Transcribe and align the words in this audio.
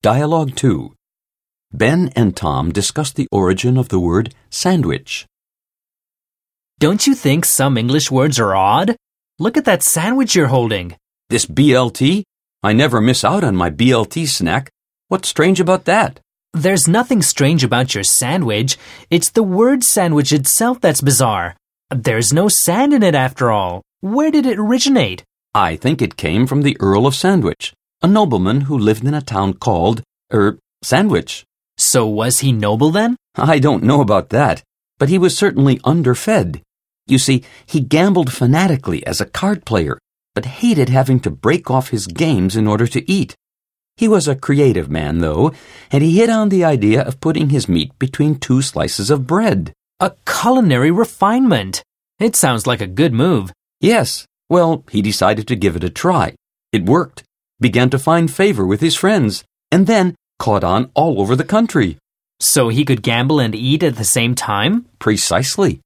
Dialogue 0.00 0.54
2. 0.54 0.94
Ben 1.72 2.12
and 2.14 2.36
Tom 2.36 2.70
discuss 2.70 3.12
the 3.12 3.26
origin 3.32 3.76
of 3.76 3.88
the 3.88 3.98
word 3.98 4.32
sandwich. 4.48 5.26
Don't 6.78 7.08
you 7.08 7.16
think 7.16 7.44
some 7.44 7.76
English 7.76 8.08
words 8.08 8.38
are 8.38 8.54
odd? 8.54 8.94
Look 9.40 9.56
at 9.56 9.64
that 9.64 9.82
sandwich 9.82 10.36
you're 10.36 10.46
holding. 10.46 10.94
This 11.30 11.46
BLT? 11.46 12.22
I 12.62 12.74
never 12.74 13.00
miss 13.00 13.24
out 13.24 13.42
on 13.42 13.56
my 13.56 13.70
BLT 13.70 14.28
snack. 14.28 14.70
What's 15.08 15.30
strange 15.30 15.58
about 15.58 15.86
that? 15.86 16.20
There's 16.54 16.86
nothing 16.86 17.20
strange 17.20 17.64
about 17.64 17.96
your 17.96 18.04
sandwich. 18.04 18.78
It's 19.10 19.30
the 19.30 19.42
word 19.42 19.82
sandwich 19.82 20.32
itself 20.32 20.80
that's 20.80 21.00
bizarre. 21.00 21.56
There's 21.90 22.32
no 22.32 22.48
sand 22.48 22.92
in 22.92 23.02
it 23.02 23.16
after 23.16 23.50
all. 23.50 23.82
Where 24.00 24.30
did 24.30 24.46
it 24.46 24.60
originate? 24.60 25.24
I 25.54 25.74
think 25.74 26.00
it 26.00 26.16
came 26.16 26.46
from 26.46 26.62
the 26.62 26.76
Earl 26.78 27.04
of 27.04 27.16
Sandwich, 27.16 27.74
a 28.02 28.06
nobleman 28.06 28.62
who 28.62 28.78
lived 28.78 29.04
in 29.04 29.14
a 29.14 29.20
town 29.20 29.54
called, 29.54 30.02
er, 30.32 30.58
Sandwich. 30.82 31.44
So 31.76 32.06
was 32.06 32.40
he 32.40 32.52
noble 32.52 32.90
then? 32.90 33.16
I 33.34 33.58
don't 33.58 33.82
know 33.82 34.00
about 34.00 34.30
that, 34.30 34.62
but 34.98 35.08
he 35.08 35.18
was 35.18 35.36
certainly 35.36 35.80
underfed. 35.84 36.60
You 37.06 37.18
see, 37.18 37.42
he 37.66 37.80
gambled 37.80 38.32
fanatically 38.32 39.04
as 39.06 39.20
a 39.20 39.26
card 39.26 39.64
player, 39.64 39.98
but 40.34 40.44
hated 40.44 40.88
having 40.88 41.20
to 41.20 41.30
break 41.30 41.70
off 41.70 41.88
his 41.88 42.06
games 42.06 42.54
in 42.54 42.66
order 42.66 42.86
to 42.86 43.10
eat. 43.10 43.34
He 43.96 44.06
was 44.06 44.28
a 44.28 44.36
creative 44.36 44.88
man, 44.88 45.18
though, 45.18 45.52
and 45.90 46.04
he 46.04 46.18
hit 46.18 46.30
on 46.30 46.50
the 46.50 46.64
idea 46.64 47.02
of 47.02 47.20
putting 47.20 47.50
his 47.50 47.68
meat 47.68 47.98
between 47.98 48.38
two 48.38 48.62
slices 48.62 49.10
of 49.10 49.26
bread. 49.26 49.72
A 49.98 50.12
culinary 50.24 50.92
refinement. 50.92 51.82
It 52.20 52.36
sounds 52.36 52.66
like 52.66 52.80
a 52.80 52.86
good 52.86 53.12
move. 53.12 53.52
Yes, 53.80 54.24
well, 54.48 54.84
he 54.90 55.02
decided 55.02 55.48
to 55.48 55.56
give 55.56 55.74
it 55.74 55.82
a 55.82 55.90
try. 55.90 56.34
It 56.72 56.84
worked, 56.84 57.24
began 57.60 57.90
to 57.90 57.98
find 57.98 58.30
favor 58.30 58.66
with 58.66 58.80
his 58.80 58.94
friends, 58.94 59.44
and 59.70 59.86
then 59.86 60.14
caught 60.38 60.64
on 60.64 60.90
all 60.94 61.20
over 61.20 61.34
the 61.36 61.44
country. 61.44 61.98
So 62.40 62.68
he 62.68 62.84
could 62.84 63.02
gamble 63.02 63.40
and 63.40 63.54
eat 63.54 63.82
at 63.82 63.96
the 63.96 64.04
same 64.04 64.34
time? 64.34 64.86
Precisely. 64.98 65.80